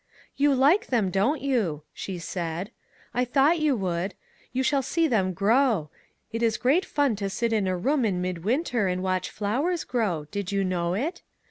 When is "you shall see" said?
4.51-5.07